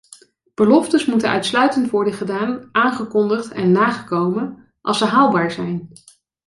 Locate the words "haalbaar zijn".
5.05-5.89